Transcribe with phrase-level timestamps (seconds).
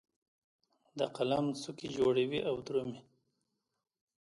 [0.99, 3.01] د قلم څوکې جوړوي او درومې